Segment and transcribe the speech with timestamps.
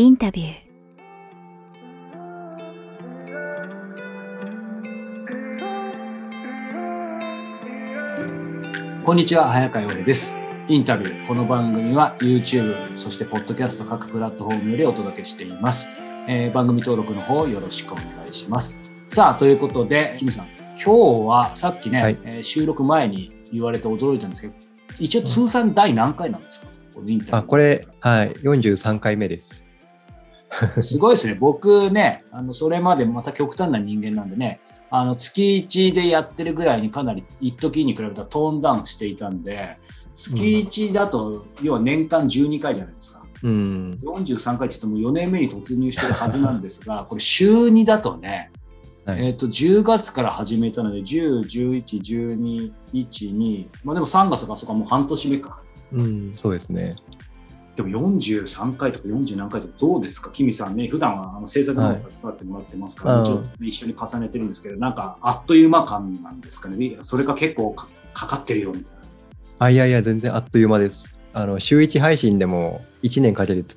[0.00, 0.52] インタビュー。
[9.04, 10.38] こんにちは早川洋平です。
[10.68, 15.90] インタビューこの番組は YouTube そしてポッドキャスト各プラットフォームよりお届けしています、
[16.26, 18.80] えー番組登録の方よろしくお願いします。
[19.10, 20.90] さあということでキムさん今日
[21.26, 22.18] はさっきね、はい。
[22.24, 24.54] えー収録前に言われて驚いたんですけど
[24.98, 27.38] 一応通算第何回なんですか、このインタビュー。
[27.40, 29.66] あ、これ、はい、43回目です。
[30.82, 31.34] すごいですね。
[31.34, 34.60] 僕ね、あのそれまでまた極端な人間なんでね、
[34.90, 39.78] あの月1でやってるぐらいにかなり一時に比べたらトーンダウンしていたんで、
[40.14, 43.22] 月1だと、要は年間12回じゃないですか。
[43.42, 43.98] うん。
[44.02, 48.50] 43回って言っても4年目に突入してるはずなんですが、 これ週2だとね、
[49.04, 49.28] はい。
[49.28, 55.60] えっと10月から始めたので、10、11、12、1、2、まあでも3月がそこはもう半年目か。
[55.92, 56.94] うん、そうですね。
[57.82, 69.00] でも43回とか40何回とかどうですか、キミさんね、普段はあの制作の方に携わってもらってますから、はいもちろん一緒に重ねてるんですけど、なんかあっという間感なんですかね、それが結構かかかってるよみたいな。
[69.60, 71.18] あ、いやいや、全然あっという間です。
[71.32, 73.76] あの、週1配信でも1年かけて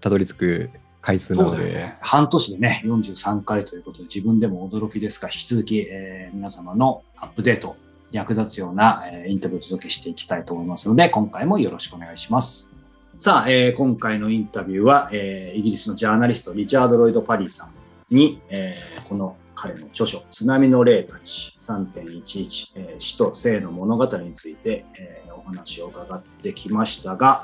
[0.00, 1.98] たどり着く回数なので、ね。
[2.00, 7.76] 半年でね、43回ということで、自分でも驚きですが、引き続き、えー皆様のアップデート、
[8.10, 12.73] 役立つような、えーインタビューをお届けしていきたいと思いますので、今回もよろしくお願いします。
[13.16, 17.70] さあ、えー今回のインタビューは、えーイギリスのジャーナリスト、リチャード・ロイド・パリーさん
[18.14, 27.42] に、えーこの彼の著書、津波の霊たち3.11、えー死と生の物語について、えーお話を伺ってきましたが、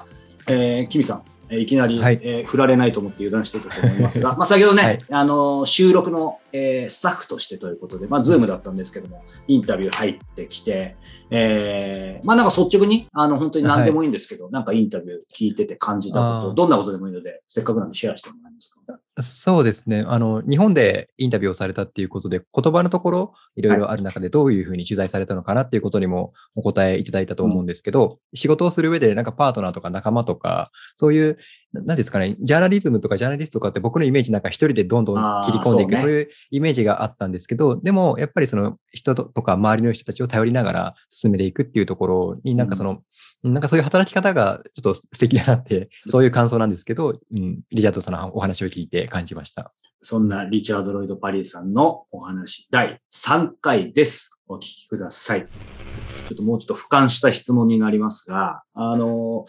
[0.48, 2.18] えー、キミさん、えーいきなり、はい。
[2.22, 4.98] えー振られないと思って油断していたと思いますが、 まあ先ほどね、はい。
[5.08, 10.96] あのー収録の、えースタッフとしてということで、まあ、 Zoom だったんですけども、インタビュー入ってきて、
[11.30, 18.98] えーまあなんか率直に、あの、本当に何でもいいんですけど、なんかインタビュー聞いてて感じたこと、どんなことでもいいので、せっかくなんでシェアしてもらえますか？
[19.22, 20.04] そうですね。
[20.06, 31.38] あの、日本でインタビューをされたっていうことで、言葉のところ、いろいろある中でどういうふうに取材されたのかなっていうことにもお答えいただいたと思うんですけど、仕事をする上で、なんかパートナーとか仲間とか、そういう、
[31.72, 43.02] ななんですかね、ジャーナリズムとかジャーナリストとかって僕のイメージなんか一人でどんどん切り込んでいく、そうねそういうイメージがあったんですけど、でもやっぱりその人ととか周りの人たちを頼りながら進めていくっていうところになんかその、
[43.42, 49.72] なんかそういう働き方がちょっと素敵だなって、そういう感想なんですけど、うん、リチャードさんのお話を聞いて感じました。
[50.02, 54.40] そんなリチャード・ロイド・パリーさんのお話、第3回です。
[54.48, 55.46] お聞きください。
[55.46, 59.44] ちょっともうちょっと俯瞰した質問になりますが、あの、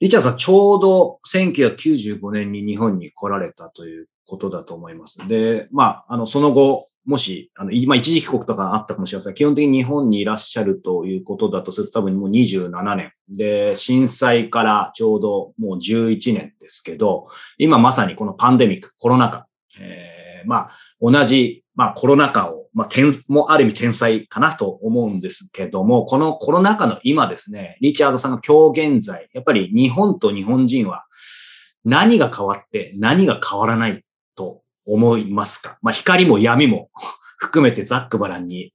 [0.00, 5.26] リチャーさん、ちょうど1995年に日本に来られたということだと思います。
[5.26, 9.34] で、まあ、あの、その後、もし、あの、今一時帰国とかあったかもしれません。
[9.34, 13.12] 基本的に日本にいらっしゃるということだとすると多分もう27年。
[13.28, 17.26] で、震災からちょうどもう11年ですけど、
[17.56, 19.46] 今まさにこのパンデミック、コロナ禍、
[19.80, 20.70] えーまあ、
[21.00, 31.04] 同じ、まあ、コロナ禍を、まあ、天、もある意味天才かなと思うんですけども、このコロナ禍の今ですね、リチャードさんが今日現在、やっぱり日本と日本人は
[31.84, 34.04] 何が変わって何が変わらない
[34.36, 35.76] と思いますか？
[35.82, 36.88] まあ、光も闇も
[37.36, 38.72] 含めてザックバランに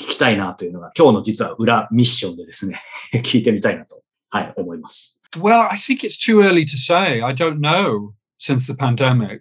[0.00, 2.80] 聞きたいなというのが今日の実は裏ミッションでですね、
[3.22, 5.20] 聞いてみたいなと、はい、思います。
[5.36, 7.22] Well, I think it's too early to say.
[7.22, 9.40] I don't know since the pandemic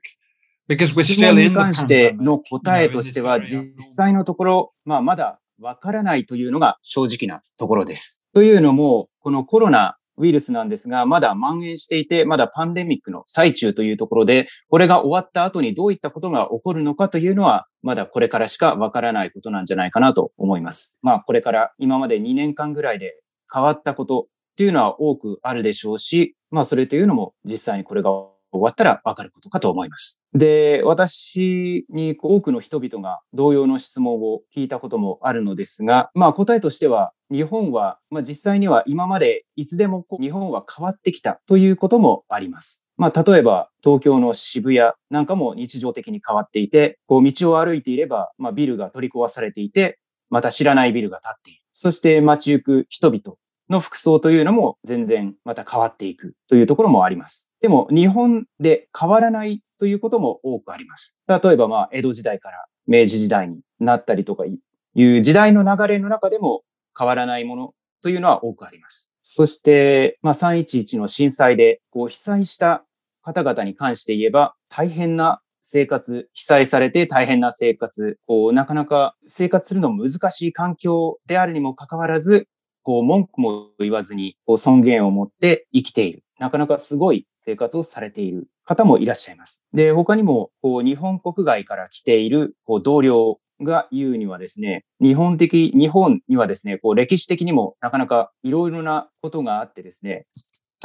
[1.03, 8.25] 質問に関しての答えとしては、実際のところ、まあ、まだわからないというのが正直なところです。
[8.33, 20.97] というのも、このコロナウイルスなんですが、まだ蔓延していて、まだパンデミックの最中というところで、これが終わった後にどういったことが起こるのかというのは、まだこれからしかわからないことなんじゃないかなと思います。
[21.01, 23.19] まあ、これから今まで2年間ぐらいで
[23.51, 24.25] 変わったことっ
[24.57, 28.11] ていうのは多くあるでしょうし、まあ、それというのも実際にこれが
[28.51, 30.21] 終わったらわかることかと思います。
[30.33, 42.87] で、私に多くの人々が同様の質問を聞いたこともあるのですが、まあ答えとしては、日本は、まあ実際には今までいつでもこう日本は変わってきたということもあります。
[42.97, 49.97] まあ例えば東京の渋谷なんかも日常的に変わっていて、こう道を歩いていれば、まあビルが取り壊されていて、
[50.29, 51.61] また知らないビルが建っている。
[51.73, 53.37] そして街行く人々
[53.71, 57.51] の服装というのも全然また変わっていくというところもあります。
[57.61, 61.17] でも日本で変わらないということも多くあります。
[61.27, 64.57] 例えばまあ江戸時代から明治時代になったりとかい
[64.95, 66.61] う時代の流れの中でも
[66.97, 67.73] 変わらないもの
[68.03, 69.13] というのは多くあります。
[69.23, 72.83] そしてまあ311の震災でこう被災した
[73.23, 82.47] 方々に関して言えば大変な生活、被災されて大変な生活、こう、なかなか生活するの難しい環境であるにもかかわらず、
[82.83, 86.23] こう、文句も言わずに、こう、尊厳を持って生きている。
[86.39, 89.65] なかなかすごい生活をされている方もいらっしゃいます。
[89.73, 100.23] で、他にも、こう、日本国外から来ている、こう、同僚が言うにはですね、日本的、日本にはですね、こう、歴史的にもなかなかいろいろなことがあってですね、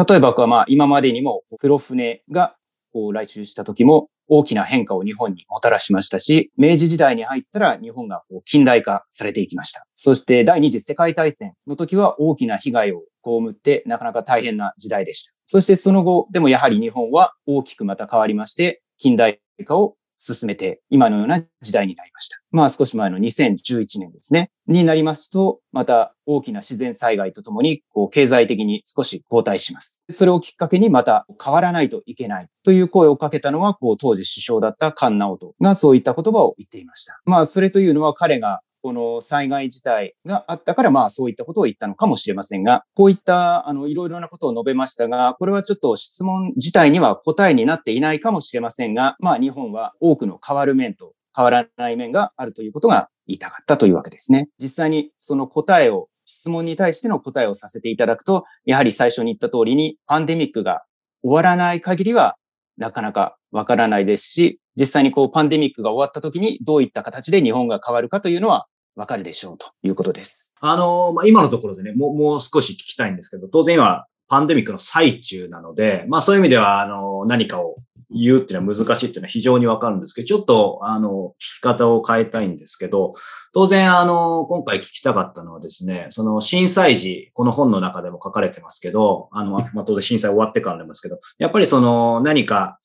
[0.08, 2.54] 例えば、まあ、今までにも黒船が
[2.93, 9.87] こう来襲した時も大きな変化を日本にもたらしましたし、明治時代に入ったら日本がこう近代化されていきました。
[9.94, 15.40] そして第二次世界大戦の時は大きな被害を被ってなかなか大変な時代でした。
[15.46, 22.38] そしてその後、でもやはり日本は大きくまた変わりまして、近代化を進めて、今のような時代になりました。
[22.50, 24.50] まあ少し前の2011年ですね。
[24.66, 30.04] になりますと、また大きな自然災害とともに、こう、経済的に少し後退します。
[30.10, 37.20] それをきっかけにまた変わらないといけないという声をかけたのは、こう、当時首相だった菅直人がそういった言葉を言っていました。
[37.24, 54.46] まあ、それというのは彼がこの災害自体があったから、まあそういったことを言ったのかもしれませんが、こういったあのいろいろなことを述べましたが、これはちょっと質問自体には答えになっていないかもしれませんが、まあ日本は多くの変わる面と変わらない面があるということが言いたかったというわけですね。
[54.60, 60.84] 実際にその答えを、質問に対しての答えをさせていただくと、やはり最初に言った通りにパンデミックが
[61.24, 62.36] 終わらない限りは
[62.76, 68.66] なかなかわからないですし、実際にこうパンデミックが終わった時にどういった形で日本が変わるかというのは
[68.96, 70.54] わかるでしょうということです。
[70.60, 77.76] あの、まあ、今のところでね、もう、もう少し聞きたいんですけど、当然今、パンデミックの最中なので、まあそういう意味では、あの、何かを
[78.10, 83.12] 言うっていうのは難しいっていうのは非常にわかるんですけど、ちょっと、あの、聞き方を変えたいんですけど、
[83.52, 92.78] 当然、あの、今回聞きたかったのはですね、その震災時、この本の中でも書かれてますけど、あの、まあ当然震災終わってからなんですけど、やっぱりその何か、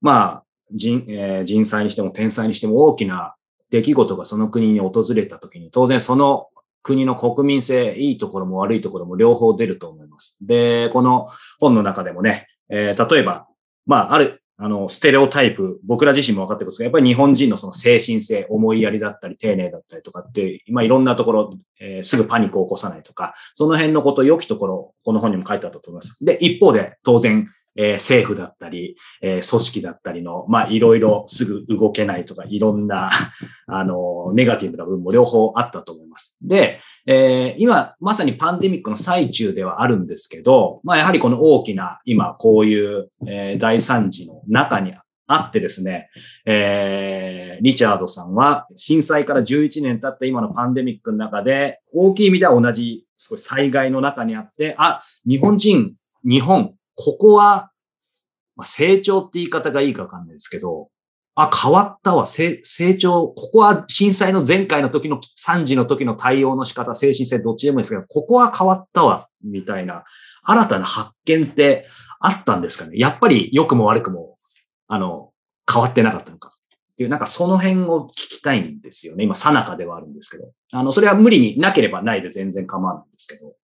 [0.00, 3.34] まあ、人、えー、人災にしても天災にしても大きな
[3.70, 6.48] 出来事がその国に訪れた時に、当然その
[6.82, 10.38] 国の国民性、いいところも悪いところも両方出ると思います。
[10.40, 11.28] で、この
[11.58, 13.46] 本の中でもね、えー、例えば、
[13.86, 26.24] まあ、ある、あの、ステレオタイプ、僕ら自身も分かってるんですが、やっぱり日本人のその精神性、思いやりだったり、丁寧だったりとかって、まあ、いろんなところ、えー、すぐパニックを起こさないとか、その辺のこと、良きところ、この本にも書いてあったと思います。
[26.24, 27.46] で、一方で、当然、
[27.78, 33.08] えー、政府だったり、えー、組織だったりの、まあ、いろいろすぐ動けないとか、いろんな、
[33.68, 36.36] あの、ネガティブな部分も両方あったと思います。
[36.42, 44.94] で、えー、今、まさにパンデミックの最中ではあるんですけど、まあ、やはりこの大きな、今、こういう、えー、大惨事の中に
[45.28, 46.08] あってですね、
[46.46, 57.70] えー、リチャードさんは震災から11年経った今のパンデミックの中で、大きい意味では同じ少し災害の中にあって、あ、日本人、日本、ここは、
[58.56, 60.88] まあ、成長って言い方がいいかわかんないですけど、
[61.36, 62.60] あ、変わったわ、成
[62.98, 70.02] 長、ここは震災の前回の時の3時の時の対応の仕方、精神性どっちでもいいですけど、ここは変わったわ、みたいな、
[70.42, 71.86] 新たな発見って
[72.18, 74.36] あったんですかねやっぱり良くも悪くも、
[74.88, 75.30] あの、
[75.72, 76.50] 変わってなかったのか。
[76.92, 79.22] っていう、なんかその辺を聞きたいんですよね。
[79.22, 80.50] 今、さなかではあるんですけど。
[80.72, 83.54] あの、それは無理になければないで全然構わないんですけど。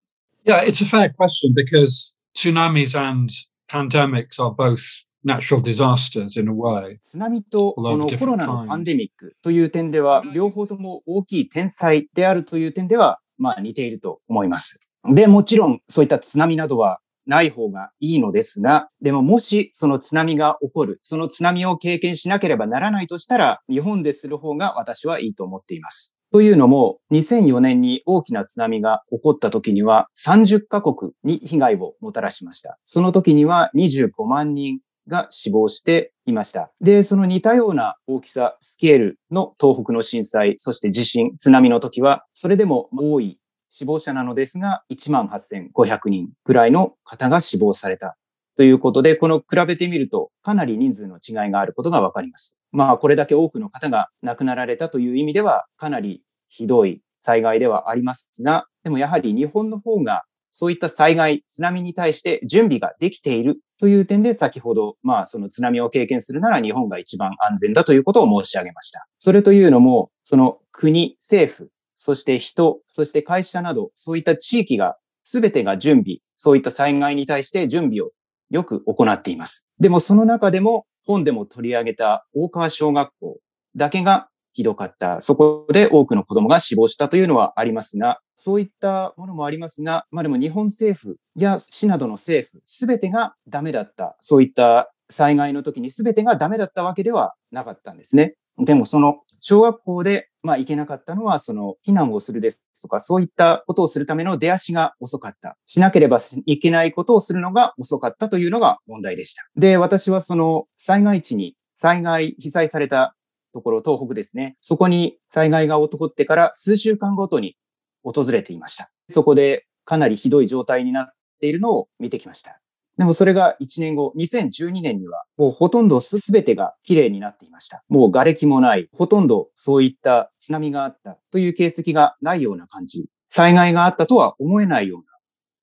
[0.46, 3.30] Yeah, it's a fair question because tsunamis and
[3.70, 4.80] pandemics are both
[5.24, 6.98] natural disasters in a way.
[7.02, 14.92] 津波とこのコロナのパンデミックという点では、両方とも大きい天災であるという点では、まあ似ていると思います。
[15.04, 26.13] で、もちろんそういった津波などはない方がいいのですが、でももしその津波が起こる、その津波を経験しなければならないとしたら、日本でする方が私はいいと思っています。
[26.34, 32.76] というのも、2004年に大きな津波が起こった時には30カ国に被害をもたらしました。
[32.82, 36.72] その時には25万人が死亡していました。
[36.80, 43.38] で、その似たような大きさ、スケールの東北の震災、そして地震、津波の時は、それでも多い
[43.68, 48.16] 死亡者なのですが、18,500人くらいの方が死亡された
[48.56, 52.60] ということで、この比べてみると、かなり人数の違いがあることがわかります。
[52.72, 60.24] まあ、これだけ多くの方が亡くなられたという意味では、かなりひどい災害ではありますが、でもやはり日本の方が
[60.56, 69.04] そういった災害、津波に対して準備ができているという点で先ほど、まあその津波を経験するなら日本が一番安全だということを申し上げました。
[69.18, 78.10] それというのも、その国、政府、そして人、そして会社など、そういった地域が全てが準備、そういった災害に対して準備を
[78.54, 79.68] よく行っています。
[79.80, 83.38] でもその中でも本でも取り上げた大川小学校
[83.74, 85.20] だけがひどかった。
[85.20, 94.16] そこで多くの子供が死亡したというのはありますが、そういったものもありますが、まあでも日本政府や市などの政府、すべてがダメだった。
[94.20, 98.34] そういった災害の時にすべてがダメだったわけではなかったんですね。
[98.64, 105.56] でもその小学校でまあ、いけなかったのは、その、避難をするですとか、そういったことをするための出足が遅かった。
[105.64, 109.42] しなければいけないことをするのが遅かったというのが問題でした。
[109.56, 113.16] で、私はその、災害地に、災害、被災された
[113.54, 114.54] ところ、東北ですね。
[114.60, 117.56] そこに災害が起こってから数週間ごとに
[118.02, 118.86] 訪れていました。
[119.08, 122.60] そこでかなりひどい状態になっているのを見てきました。
[122.96, 127.82] でもそれが1年後、2012年には、もうほとんどすべてが綺麗になっていました。
[127.88, 133.06] もう瓦礫もない、ほとんどそういった津波があったという形跡がないような感じ。
[133.26, 135.04] 災害があったとは思えないような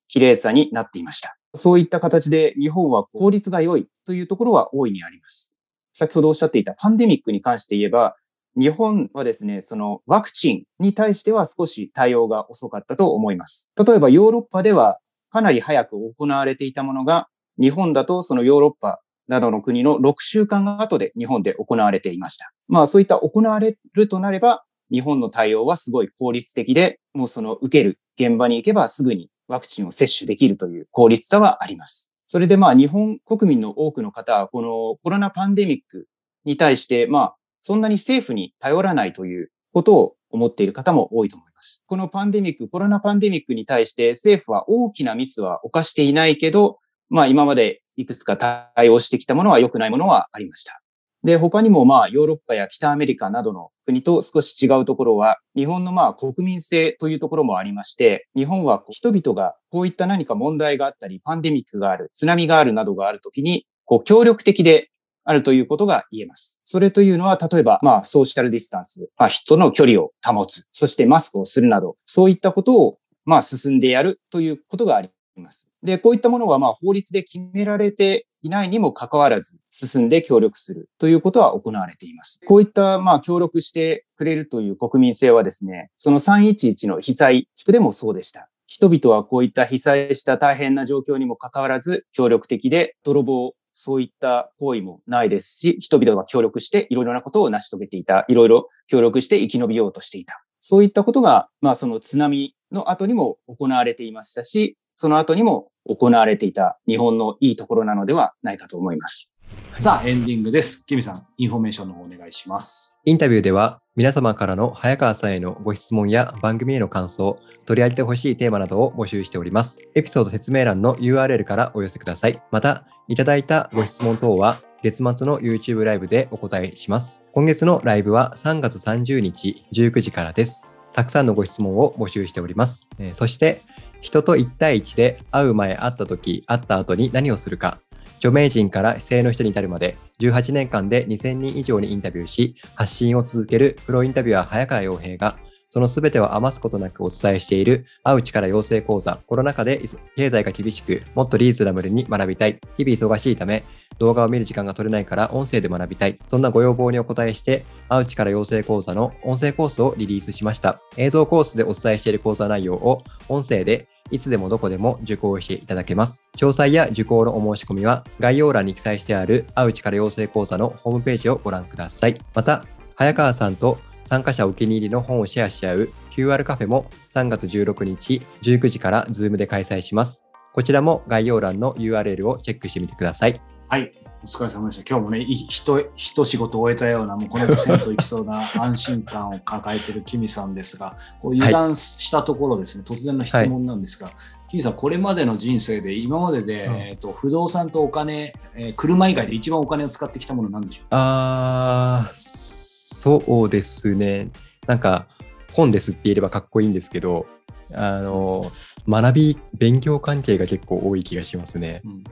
[0.10, 1.38] 綺麗さになっていました。
[1.56, 5.58] そういった形で日本は効率が良いというところは大いにあります。
[5.94, 8.16] 先ほどおっしゃっていたパンデミックに関して言えば、
[8.58, 13.72] 日本はですね、そのワクチンに対しては少し対応が遅かったと思います。
[13.78, 15.00] 例えばヨーロッパでは
[15.32, 17.28] かなり早く行われていたものが、
[17.60, 22.52] 日本だとそのヨーロッパなどの国の6週間後で日本で行われていました。
[22.68, 32.14] まあそういった行われるとなれば、日本の対応はすごい効率的で、もうその受ける現場に行けばすぐにワクチンを接種できるという効率さはあります。
[32.28, 36.08] それでまあ日本国民の多くの方はこのコロナパンデミック
[36.46, 41.84] に対してまあそんなに政府に頼らないということを思っている方も多いと思います。
[41.88, 50.82] このパンデミック、コロナパンデミックに対して政府は大きなミスは犯していないけど、まあ今までいくつか対応してきたものは良くないものはありました。
[51.24, 64.90] で、他にもまあヨーロッパや北アメリカなどの国と少し違うところは、日本のまあ国民性というところもありまして、日本は人々がこういった何か問題があったり、パンデミックがある、津波があるなどがあるときに、こう協力的で
[65.24, 66.62] あるということが言えます。
[66.66, 75.70] それというのは、例えば、まあ、ソーシャルディスタンス、まあ、人の距離を保つ、そしてマスクをするなど、そういったことを、まあ、進んでやるということがあります。
[75.84, 82.42] で、こういったものは、まあ、法律で決められていないにもかかわらず、進んで協力するということは行われています。
[82.48, 88.50] こういった、まあ、協力してくれるという国民性はですね、その311の被災地区でもそうでした。
[88.66, 100.44] 人々はこういった被災した大変な状況にもかかわらず、協力的で泥棒そういった行為もないですし、人々が協力していろいろなことを成し遂げていた、いろいろ協力して生き延びようとしていた。
[100.60, 109.31] そういったことが、まあその津波の後にも行われていましたし、その後にも行われていた日本のいいところなのではないかと思います。
[109.78, 110.86] さあ、エンディングです。
[110.86, 113.00] キミさん、インフォメーションの方お願いします。
[113.04, 119.80] インタビューでは、皆様からの早川さんへのご質問や番組への感想、取り上げてほしいテーマなどを募集しております。
[119.96, 122.42] エピソード説明欄の URL からお寄せください。
[122.52, 127.24] また、いただいたご質問等は、月末の YouTube ライブでお答えします。
[127.34, 130.64] 今月のライブは3月30日19時からです。
[130.94, 132.88] たくさんのご質問を募集しております。
[133.00, 133.62] えー、そして、
[134.02, 137.80] 人と1対1で会う前、会った時、会った後に何をするか、
[138.22, 145.40] 著名人から非正の人に至るまで18年間で2000人以上にインタビューし発信を続けるプロインタビュアー早川洋平が
[145.72, 149.82] その全てを余すことなくお伝えしている会う力養成講座コロナ禍で
[150.18, 153.64] 経済が厳しくもっとリーズナブルに学びたい日々忙しいため
[153.98, 166.26] 動画を見る時間が取れないから音声で学びたいそんなご要望にお答えして会う力養成講座の音声コースをリリースしました映像コースでお伝えしている講座内容を音声でいつでもどこでも受講していただけます。
[166.36, 172.20] 詳細や受講のお申し込みは概要欄に記載してある会う力養成講座のホームページをご覧ください。
[172.36, 173.80] また、早川さんと
[174.12, 180.22] 参加者お気に入りの本をシェアし合う QR カフェも3月16日19時から Zoom で開催します。
[180.52, 183.42] こちらも概要欄の URL をチェックしてみてください。
[183.70, 184.90] はい、お疲れ様でした。
[184.90, 185.48] 今日もね、一
[185.96, 194.16] 一仕事終えたような、もうこの後銭湯行きそうな 安心感を抱えているキミさんですが、こう油断したところですね、はい、突然の質問なんですが、はい、
[194.50, 200.88] キミさん、これまでの人生で、今までで、うん、えーと、不動産とお金、えー、車以外で一番お金を使ってきたものなんでしょう？
[200.90, 202.61] ああ、
[203.02, 204.30] そうですね。
[204.68, 205.08] なんか、
[205.54, 207.26] 本ですって言えればかっこいいんですけど、
[207.74, 208.52] あの、
[208.88, 211.82] 学び、勉強関係が結構多い気がしますね。
[211.84, 212.04] うん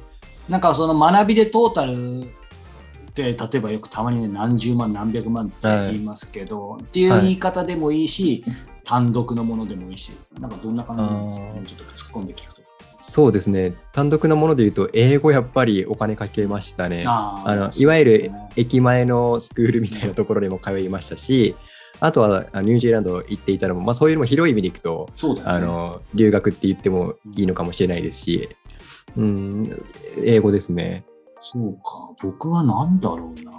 [0.49, 2.21] なんかその学びでトータル
[3.13, 5.55] で例えばよくたまにね何十万何百万って
[5.91, 11.53] 言いますけど、はい、っていう言い方でもいいし、はい、単独のものでもいいしなんかどんな感じなんですか？
[11.53, 12.58] ねちょっと突っ込んで聞くと。
[13.01, 21.55] そうですね単独のもので言うと英語やっぱりお金かけましたねあのいわゆる駅前のスクールみたいなところにも通いましたし、
[22.01, 28.49] あとはニュージーランド行っていたのも、まあ、そういうのも広い意味でいくと、ね、あの留学って言ってもいいのかもしれないですし、
[29.17, 29.83] うん、
[30.23, 31.03] 英語ですね。
[31.41, 31.81] そうか。
[32.21, 33.51] 僕は何だろうな。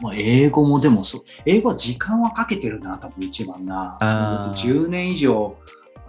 [0.00, 3.96] まあ、英語もでもそう、英語は時間はかけてるな、多分一番な。
[4.00, 5.56] 10年以上、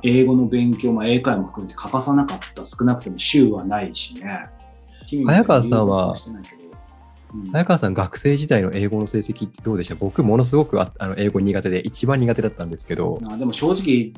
[0.03, 4.45] 英語の勉強、まあ、英会も含めて欠かさなかった、少なくとも週はないしね。
[5.25, 6.13] 早川さんは、
[7.33, 7.51] うん。
[7.51, 9.95] 早川さん、学生時代の英語の成績ってどうでした？
[9.95, 14.13] 僕、ものすごくああの英語苦手で、一番苦手だったんですけど、あでも正直、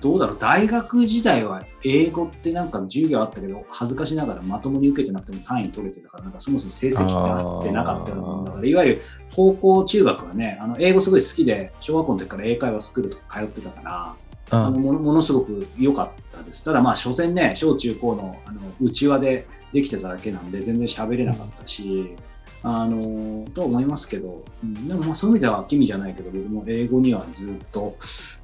[0.00, 9.02] どうだろう、大学時代は英語ってなんか授業あったけど、恥ずかしながらまともに受けてなくても単位取れてたから、なんかそもそも成績って合ってなかったようだから、いわゆる
[9.34, 14.14] 高校、中学はね、あの英語すごい好きで、小学校の時から英会話スクールとか通ってたから、
[14.52, 16.64] ああのものものすごく良かったです。
[16.64, 22.14] ただまあ、所詮ね、小中高のあの内輪でできてただけなんで、全然喋れなかったし、
[22.62, 27.96] あのと思いますけど、うんでもまあそういう意味では、君じゃないけど、僕も英語にはずっと、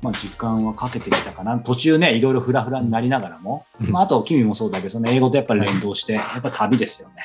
[0.02, 1.58] まあ、時間はかけてきたかな。
[1.58, 7.16] 途中ね、いろいろフラフラになりながらも、うんまあ、あと、君もそうだけど、その英語とやっぱり連動して、やっぱ旅ですよね。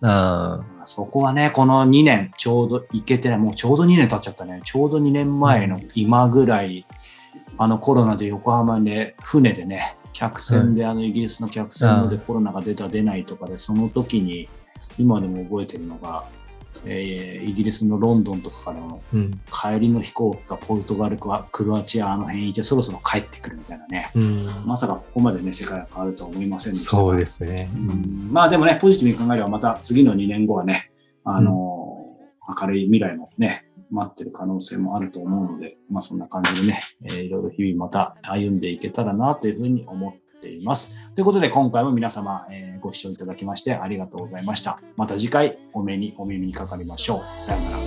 [0.00, 4.60] あそこはね、この2年、ちょうど行けてない、もうちょうど2年経っちゃったね。
[4.64, 6.86] ちょうど2年前の今ぐらい、
[7.58, 14.48] あのコロナで横浜で船でね、客船で、あのイギリスの客船のでコロナが出た出ないとかで、その時に、
[14.96, 16.24] 今でも覚えてるのが、
[16.84, 19.40] えーイギリスのロンドンとかからのうん。
[19.46, 24.10] 帰りの飛行機がポルトガルかクロアチアあの辺にいてそろそろ帰ってくるみたいなね。
[24.14, 24.46] うん。
[24.64, 27.70] まさかここまでね、世界が変わるとは思いませんでしたがそうですね。
[27.74, 30.90] うんまあでもね、ポジティブに考えればまた次の2年後はね、
[31.24, 32.06] あの
[32.60, 40.94] 明るい未来もね、待ってる可能性もあると思うので、まあそんな感じでね、えーいろいろ日々また歩んでいけたらなというふうに思っています。
[41.14, 44.80] ということで今回も皆様、えーご視聴いただきましてありがとうございました。
[44.96, 47.40] また次回お目にお耳にかかりましょう。
[47.40, 47.78] さようなら。